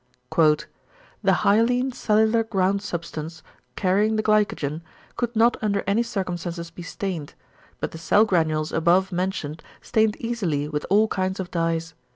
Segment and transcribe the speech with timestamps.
[1.21, 3.43] "The hyaline cellular ground substance,
[3.75, 4.81] carrying the glycogen,
[5.15, 7.35] could not under any circumstances be stained,
[7.79, 11.93] but the cell granules above mentioned stained easily with all kinds of dyes.